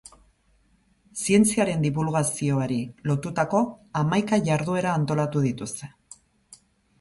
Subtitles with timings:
[1.23, 2.77] Zientziaren dibulgazioari
[3.09, 3.61] lotutako
[4.01, 5.93] hamaika jarduera antolatu dituzte.